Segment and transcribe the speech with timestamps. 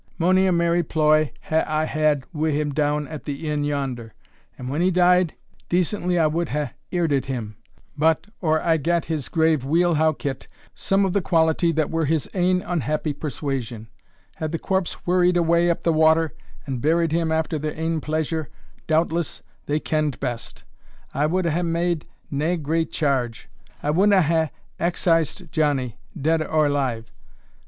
[0.17, 4.15] Mony a merry ploy I hae had wi' him down at the inn yonder;
[4.57, 5.35] and when he died,
[5.69, 7.55] decently I wad hae earded him;
[7.95, 12.05] but, or I gat his grave weel howkit, some of the quality, that were o'
[12.05, 13.89] his ain unhappy persuasion,
[14.37, 16.33] had the corpse whirried away up the water,
[16.65, 18.49] and buried him after their ain pleasure,
[18.87, 20.63] doubtless they kend best.
[21.13, 23.51] I wad hae made nae great charge.
[23.83, 24.49] I wadna hae
[24.79, 27.11] excised Johnnie, dead or alive.